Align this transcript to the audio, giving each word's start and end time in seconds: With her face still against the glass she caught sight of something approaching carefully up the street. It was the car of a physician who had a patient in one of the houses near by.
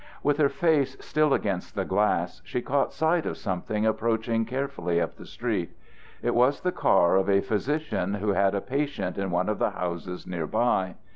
With 0.23 0.37
her 0.37 0.49
face 0.49 0.97
still 0.99 1.31
against 1.31 1.75
the 1.75 1.85
glass 1.85 2.41
she 2.43 2.59
caught 2.63 2.91
sight 2.91 3.27
of 3.27 3.37
something 3.37 3.85
approaching 3.85 4.45
carefully 4.45 4.99
up 4.99 5.13
the 5.15 5.27
street. 5.27 5.77
It 6.23 6.33
was 6.33 6.61
the 6.61 6.71
car 6.71 7.15
of 7.15 7.29
a 7.29 7.41
physician 7.41 8.15
who 8.15 8.29
had 8.33 8.55
a 8.55 8.61
patient 8.61 9.19
in 9.19 9.29
one 9.29 9.47
of 9.47 9.59
the 9.59 9.69
houses 9.69 10.25
near 10.25 10.47
by. 10.47 10.95